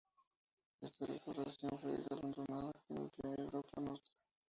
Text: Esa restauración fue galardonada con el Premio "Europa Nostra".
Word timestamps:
Esa 0.81 1.05
restauración 1.05 1.77
fue 1.77 2.03
galardonada 2.09 2.73
con 2.87 2.97
el 2.97 3.11
Premio 3.11 3.43
"Europa 3.43 3.79
Nostra". 3.81 4.11